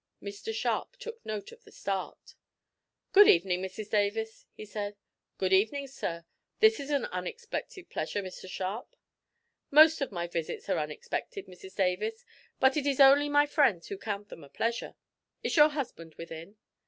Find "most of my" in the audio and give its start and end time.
9.69-10.25